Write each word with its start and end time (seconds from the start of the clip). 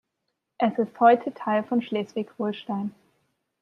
Es 0.57 0.79
ist 0.79 0.99
heute 0.99 1.31
Teil 1.31 1.63
von 1.63 1.83
Schleswig-Holstein. 1.83 2.95